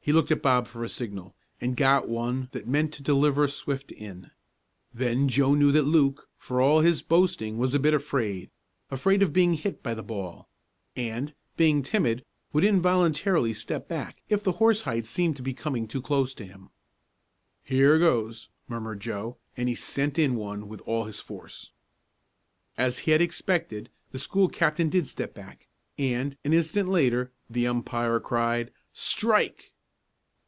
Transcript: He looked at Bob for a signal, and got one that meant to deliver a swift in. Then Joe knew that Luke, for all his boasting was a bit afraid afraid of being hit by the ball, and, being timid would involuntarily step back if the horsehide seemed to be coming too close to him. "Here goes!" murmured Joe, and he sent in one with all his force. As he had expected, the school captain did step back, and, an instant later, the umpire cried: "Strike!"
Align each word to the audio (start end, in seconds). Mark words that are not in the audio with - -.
He 0.00 0.12
looked 0.14 0.30
at 0.32 0.40
Bob 0.40 0.66
for 0.66 0.82
a 0.84 0.88
signal, 0.88 1.34
and 1.60 1.76
got 1.76 2.08
one 2.08 2.48
that 2.52 2.66
meant 2.66 2.94
to 2.94 3.02
deliver 3.02 3.44
a 3.44 3.48
swift 3.50 3.92
in. 3.92 4.30
Then 4.94 5.28
Joe 5.28 5.52
knew 5.52 5.70
that 5.72 5.82
Luke, 5.82 6.30
for 6.38 6.62
all 6.62 6.80
his 6.80 7.02
boasting 7.02 7.58
was 7.58 7.74
a 7.74 7.78
bit 7.78 7.92
afraid 7.92 8.50
afraid 8.90 9.20
of 9.20 9.34
being 9.34 9.52
hit 9.52 9.82
by 9.82 9.92
the 9.92 10.02
ball, 10.02 10.48
and, 10.96 11.34
being 11.58 11.82
timid 11.82 12.24
would 12.54 12.64
involuntarily 12.64 13.52
step 13.52 13.86
back 13.86 14.22
if 14.30 14.42
the 14.42 14.52
horsehide 14.52 15.04
seemed 15.04 15.36
to 15.36 15.42
be 15.42 15.52
coming 15.52 15.86
too 15.86 16.00
close 16.00 16.32
to 16.36 16.46
him. 16.46 16.70
"Here 17.62 17.98
goes!" 17.98 18.48
murmured 18.66 19.00
Joe, 19.00 19.36
and 19.58 19.68
he 19.68 19.74
sent 19.74 20.18
in 20.18 20.36
one 20.36 20.68
with 20.70 20.80
all 20.86 21.04
his 21.04 21.20
force. 21.20 21.70
As 22.78 23.00
he 23.00 23.10
had 23.10 23.20
expected, 23.20 23.90
the 24.10 24.18
school 24.18 24.48
captain 24.48 24.88
did 24.88 25.06
step 25.06 25.34
back, 25.34 25.68
and, 25.98 26.34
an 26.44 26.54
instant 26.54 26.88
later, 26.88 27.30
the 27.50 27.66
umpire 27.66 28.20
cried: 28.20 28.72
"Strike!" 28.94 29.74